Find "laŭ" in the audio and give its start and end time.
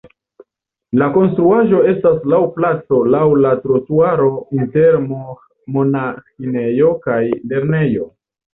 2.35-2.39, 3.17-3.21